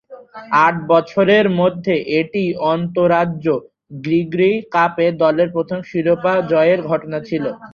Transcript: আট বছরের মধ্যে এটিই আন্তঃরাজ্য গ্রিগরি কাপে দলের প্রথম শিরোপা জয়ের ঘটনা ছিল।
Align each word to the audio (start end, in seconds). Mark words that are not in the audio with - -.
আট 0.65 0.75
বছরের 0.91 1.45
মধ্যে 1.59 1.93
এটিই 2.19 2.49
আন্তঃরাজ্য 2.71 3.45
গ্রিগরি 4.03 4.51
কাপে 4.73 5.07
দলের 5.21 5.49
প্রথম 5.55 5.79
শিরোপা 5.89 6.33
জয়ের 6.51 6.79
ঘটনা 6.89 7.17
ছিল। 7.27 7.43